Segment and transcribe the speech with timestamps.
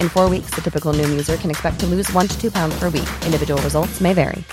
[0.00, 2.78] In four weeks, the typical Noom user can expect to lose one to two pounds
[2.78, 3.08] per week.
[3.24, 4.44] Individual results may vary.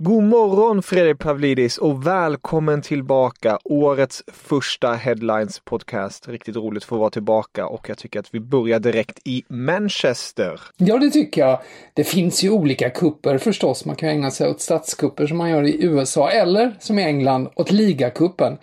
[0.00, 3.58] God morgon Fredrik Pavlidis och välkommen tillbaka.
[3.64, 6.28] Årets första Headlines podcast.
[6.28, 10.60] Riktigt roligt att få vara tillbaka och jag tycker att vi börjar direkt i Manchester.
[10.76, 11.60] Ja, det tycker jag.
[11.94, 13.84] Det finns ju olika kupper förstås.
[13.84, 17.48] Man kan ägna sig åt statskupper som man gör i USA eller som i England
[17.56, 18.58] åt ligacupen.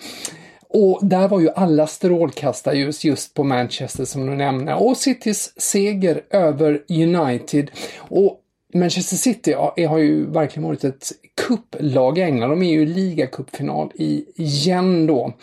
[0.77, 6.21] Och där var ju alla strålkastarljus just på Manchester som du nämnde och Citys seger
[6.29, 7.71] över United.
[7.97, 8.39] Och
[8.73, 9.53] Manchester City
[9.87, 11.11] har ju verkligen varit ett
[11.47, 12.49] kupplag i England.
[12.49, 13.91] De är ju i ligacupfinal
[14.35, 15.33] igen då.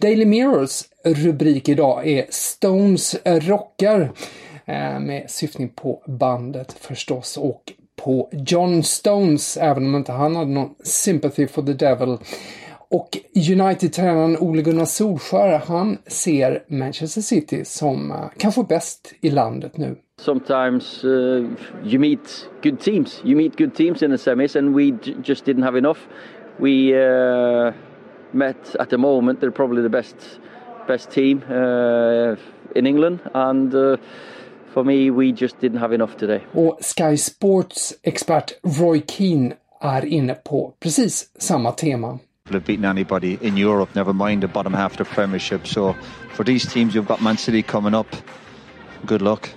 [0.00, 4.12] Daily Mirrors rubrik idag är Stones rockar.
[4.66, 10.50] Eh, med syftning på bandet förstås och på John Stones, även om inte han hade
[10.50, 12.18] någon sympathy for the devil.
[12.90, 19.76] Och United-tränaren Ole Gunnar Solskär, han ser Manchester City som uh, kanske bäst i landet
[19.76, 19.96] nu.
[20.20, 21.46] Sometimes uh,
[21.84, 23.22] you meet good teams.
[23.24, 25.98] You meet good teams in the semis and we just didn't have enough.
[26.56, 27.72] We uh,
[28.32, 30.16] met at the moment, they're probably the best
[30.88, 32.36] best team uh,
[32.74, 33.96] in England and uh,
[34.74, 36.40] for me we just didn't have enough today.
[36.52, 42.18] Och Sky Sports expert Roy Keane är inne på precis samma tema.
[42.54, 45.66] Have beaten anybody in Europe, never mind the bottom half of the Premiership.
[45.66, 45.94] So
[46.32, 48.06] for these teams, you've got Man City coming up.
[49.02, 49.48] Good luck.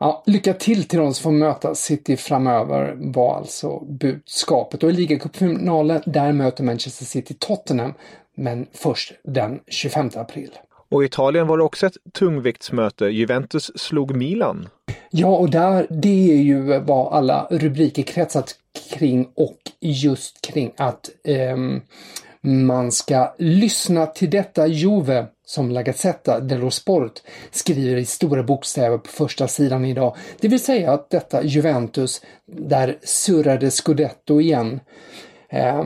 [0.00, 4.82] Ja, lycka till till de som får möta City framöver var alltså budskapet.
[4.82, 7.94] Och i ligacupfinalen där möter Manchester City Tottenham,
[8.34, 10.50] men först den 25 april.
[10.90, 13.04] Och i Italien var det också ett tungviktsmöte.
[13.04, 14.68] Juventus slog Milan.
[15.10, 18.54] Ja, och där, det är ju vad alla rubriker kretsat
[18.90, 21.10] kring och just kring att
[21.54, 21.82] um,
[22.48, 27.12] man ska lyssna till detta Juve som La Gazzetta dello Sport
[27.50, 30.16] skriver i stora bokstäver på första sidan idag.
[30.40, 34.80] Det vill säga att detta Juventus, där surrade Scudetto igen.
[35.50, 35.84] Eh,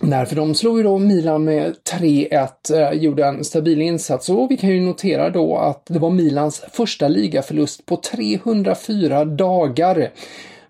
[0.00, 4.56] Därför de slog ju då Milan med 3-1, eh, gjorde en stabil insats och vi
[4.56, 10.10] kan ju notera då att det var Milans första ligaförlust på 304 dagar.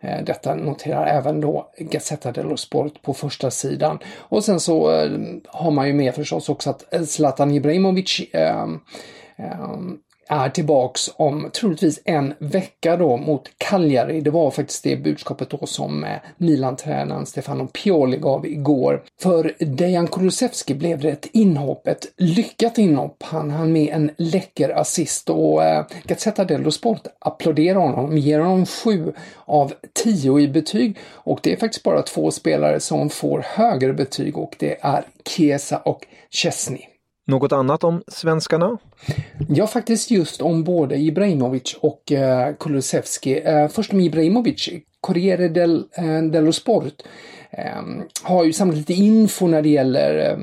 [0.02, 3.98] Eh, detta noterar även då Gazzetta dello Sport på första sidan.
[4.16, 5.10] Och sen så eh,
[5.46, 8.66] har man ju med förstås också att Zlatan Ibrahimovic eh,
[10.32, 14.20] är tillbaks om troligtvis en vecka då mot Cagliari.
[14.20, 19.02] Det var faktiskt det budskapet då som eh, Milan-tränaren Stefano Pioli gav igår.
[19.20, 23.22] För Dejan Kulusevski blev det ett inhopp, ett lyckat inhopp.
[23.22, 28.66] Han hann med en läcker assist och eh, Gazzetta dello Sport applåderar honom, ger honom
[28.66, 29.12] sju
[29.44, 34.38] av tio i betyg och det är faktiskt bara två spelare som får högre betyg
[34.38, 36.91] och det är Chiesa och Chesney.
[37.26, 38.78] Något annat om svenskarna?
[39.48, 43.40] Ja, faktiskt just om både Ibrahimovic och eh, Kulusevski.
[43.40, 44.68] Eh, först om Ibrahimovic.
[45.00, 47.02] Corriere del, eh, dello Sport
[47.52, 50.38] Ehm, har ju samlat lite info när det gäller eh,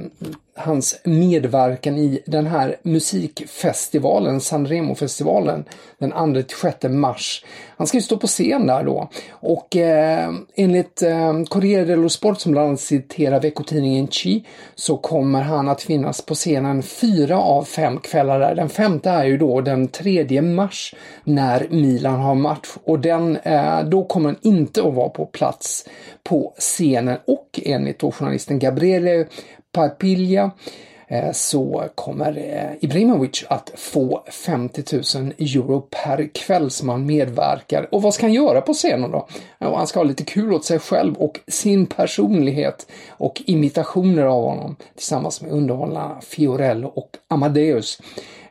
[0.60, 5.66] hans medverkan i den här musikfestivalen, Sanremo-festivalen,
[5.98, 7.46] den 2-6 mars.
[7.78, 12.40] Han ska ju stå på scen där då och eh, enligt eh, Corriere dello Sport
[12.40, 14.46] som bland annat citerar veckotidningen Chi
[14.76, 18.56] så kommer han att finnas på scenen fyra av fem kvällar där.
[18.56, 23.84] Den femte är ju då den 3 mars när Milan har match och den, eh,
[23.84, 25.86] då kommer han inte att vara på plats
[26.24, 29.26] på scenen och enligt då journalisten Gabriele
[29.72, 30.52] Papilja
[31.08, 34.84] eh, så kommer eh, Ibrahimovic att få 50
[35.18, 37.88] 000 euro per kväll som han medverkar.
[37.92, 39.28] Och vad ska han göra på scenen då?
[39.58, 44.44] Ja, han ska ha lite kul åt sig själv och sin personlighet och imitationer av
[44.44, 48.02] honom tillsammans med underhållarna Fiorello och Amadeus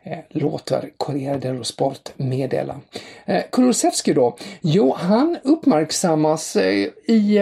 [0.03, 2.81] eh, låter Corriere dello Sport meddela.
[3.53, 4.37] Kulusevski då?
[4.61, 6.57] Jo, han uppmärksammas
[7.07, 7.39] i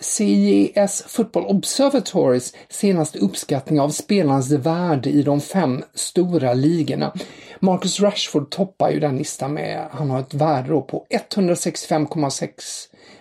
[0.00, 7.12] CES Football Observatories senaste uppskattning av spelarnas värde i de fem stora ligorna.
[7.60, 12.50] Marcus Rashford toppar ju den listan med, han har ett värde då på 165,6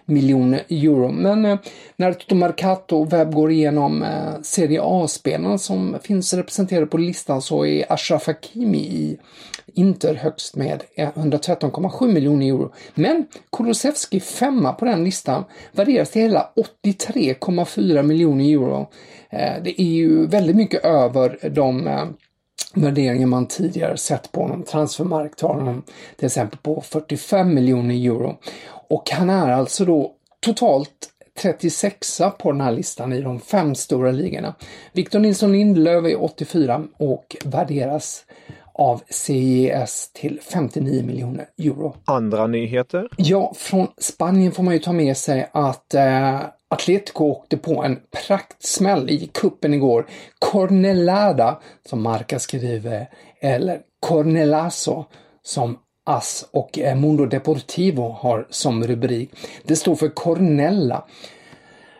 [0.05, 1.11] miljoner euro.
[1.11, 1.59] Men eh,
[1.95, 7.65] när Toto Mercato Webb går igenom eh, Serie A-spelarna som finns representerade på listan så
[7.65, 9.17] är Ashraf Hakimi i
[9.73, 12.73] Inter högst med 113,7 miljoner euro.
[12.95, 16.49] Men Kulusevski femma på den listan värderas till hela
[16.85, 18.89] 83,4 miljoner euro.
[19.29, 22.05] Eh, det är ju väldigt mycket över de eh,
[22.73, 24.63] värderingar man tidigare sett på honom.
[24.63, 25.83] Transfermarkt har honom
[26.15, 28.37] till exempel på 45 miljoner euro.
[28.89, 31.09] Och han är alltså då totalt
[31.41, 34.55] 36 på den här listan i de fem stora ligorna.
[34.93, 38.25] Victor Nilsson Lindelöf är 84 och värderas
[38.73, 41.95] av CES till 59 miljoner euro.
[42.05, 43.09] Andra nyheter?
[43.17, 47.99] Ja, från Spanien får man ju ta med sig att eh, Atletico åkte på en
[48.27, 50.07] praktsmäll i kuppen igår.
[50.39, 51.59] Cornelada,
[51.89, 53.09] som Marca skriver,
[53.41, 55.05] eller Cornelazo,
[55.43, 59.31] som AS och eh, Mundo Deportivo har som rubrik.
[59.63, 61.05] Det står för Cornella.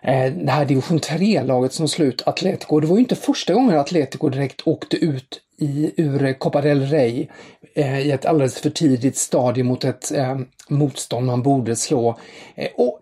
[0.02, 2.80] Eh, det här division 3-laget som slut Atletico.
[2.80, 7.28] Det var ju inte första gången Atletico direkt åkte ut i, ur Copa del Rey
[7.76, 10.38] eh, i ett alldeles för tidigt stadie mot ett eh,
[10.70, 12.20] motstånd man borde slå.
[12.76, 13.00] Och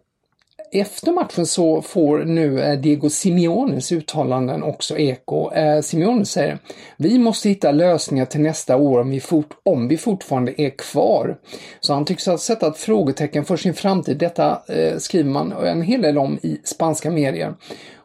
[0.71, 5.51] efter matchen så får nu eh, Diego Simeones uttalanden också eko.
[5.51, 6.59] Eh, Simeone säger
[6.97, 11.37] Vi måste hitta lösningar till nästa år om vi, fort, om vi fortfarande är kvar.
[11.79, 14.17] Så han tycks ha satt ett frågetecken för sin framtid.
[14.17, 17.53] Detta eh, skriver man en hel del om i spanska medier.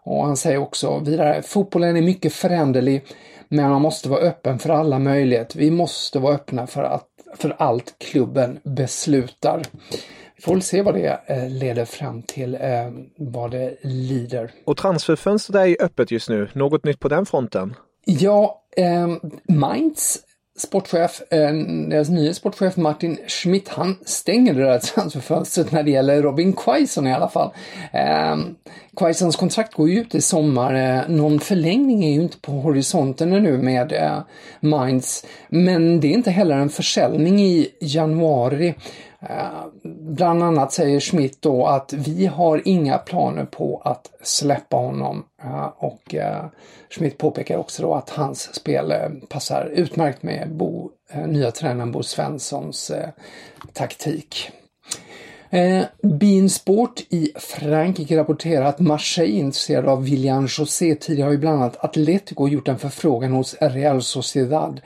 [0.03, 3.05] Och han säger också vidare, fotbollen är mycket föränderlig
[3.53, 5.59] men man måste vara öppen för alla möjligheter.
[5.59, 9.63] Vi måste vara öppna för, att, för allt klubben beslutar.
[10.41, 12.61] Vi får väl se vad det eh, leder fram till, eh,
[13.17, 14.51] vad det lider.
[14.65, 16.49] Och transferfönstret är ju öppet just nu.
[16.53, 17.75] Något nytt på den fronten?
[18.05, 19.09] Ja, eh,
[19.49, 20.19] Mainz
[20.59, 21.53] sportchef, eh,
[21.89, 27.07] deras nya sportchef Martin Schmidt, han stänger det där transferfönstret när det gäller Robin Quaison
[27.07, 27.51] i alla fall.
[27.93, 28.37] Eh,
[28.97, 30.75] Quaisons kontrakt går ju ut i sommar.
[30.75, 34.19] Eh, någon förlängning är ju inte på horisonten nu med eh,
[34.61, 35.27] Mainz.
[35.49, 38.75] Men det är inte heller en försäljning i januari.
[39.23, 45.25] Eh, bland annat säger Schmidt då att vi har inga planer på att släppa honom
[45.43, 46.45] eh, och eh,
[46.91, 48.95] Schmidt påpekar också då att hans spel
[49.29, 50.91] passar utmärkt med Bo,
[51.27, 52.93] nya tränaren Bo Svenssons
[53.73, 54.51] taktik.
[55.51, 60.95] Eh, Beansport i Frankrike rapporterar att Marseille är intresserad av William José.
[60.95, 64.81] Tidigare har ju bland annat Atletico gjort en förfrågan hos Real Sociedad.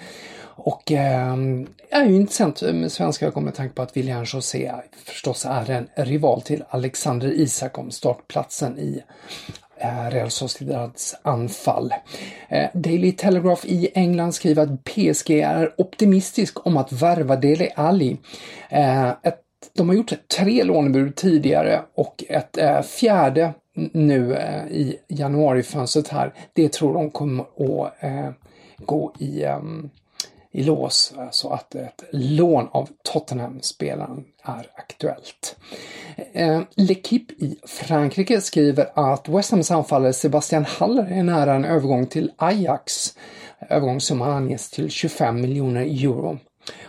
[0.56, 1.37] Och eh,
[1.91, 4.73] är ju intressant med svenska ögon med tanke på att William José
[5.05, 9.03] förstås är en rival till Alexander Isak om startplatsen i
[9.79, 11.94] eh, Real Sociedads anfall.
[12.49, 18.17] Eh, Daily Telegraph i England skriver att PSG är optimistisk om att värva Dele Alli.
[18.70, 19.41] Eh, ett,
[19.73, 23.53] de har gjort tre lånebud tidigare och ett eh, fjärde
[23.93, 26.34] nu eh, i januarifönstret här.
[26.53, 27.94] Det tror de kommer att
[28.79, 29.91] gå i ehm,
[30.55, 35.56] i lås så att ett lån av Tottenham-spelaren är aktuellt.
[36.32, 42.06] Eh, L'Equipe i Frankrike skriver att West Hams anfallare Sebastian Haller är nära en övergång
[42.06, 43.15] till Ajax.
[43.69, 46.39] Övergångssumman anges till 25 miljoner euro.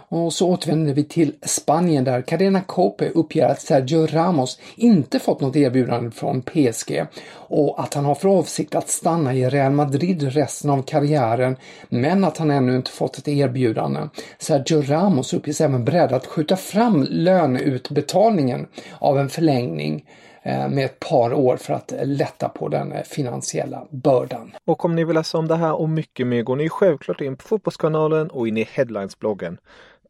[0.09, 5.41] Och så återvänder vi till Spanien där Cadena Cope uppger att Sergio Ramos inte fått
[5.41, 10.24] något erbjudande från PSG och att han har för avsikt att stanna i Real Madrid
[10.24, 11.55] resten av karriären
[11.89, 14.01] men att han ännu inte fått ett erbjudande.
[14.39, 18.67] Sergio Ramos uppges även beredd att skjuta fram löneutbetalningen
[19.00, 20.05] av en förlängning
[20.43, 24.51] eh, med ett par år för att lätta på den finansiella bördan.
[24.65, 27.38] Och om ni vill läsa om det här och mycket mer går ni självklart in
[27.38, 29.57] på Fotbollskanalen och in i Headlines-bloggen.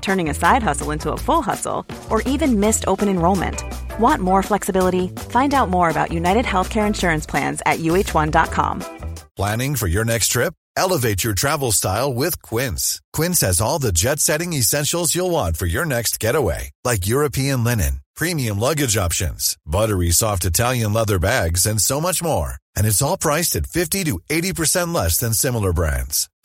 [0.00, 3.62] turning a side hustle into a full hustle, or even missed open enrollment.
[3.98, 5.08] Want more flexibility?
[5.30, 8.98] Find out more about United Healthcare Insurance Plans at uh1.com.
[9.36, 10.54] Planning for your next trip?
[10.78, 13.00] Elevate your travel style with Quince.
[13.12, 17.64] Quince has all the jet setting essentials you'll want for your next getaway, like European
[17.64, 22.54] linen, premium luggage options, buttery soft Italian leather bags, and so much more.
[22.76, 26.28] And it's all priced at 50 to 80% less than similar brands.